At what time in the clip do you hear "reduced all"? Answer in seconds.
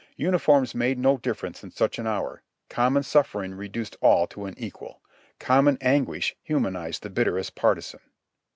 3.53-4.25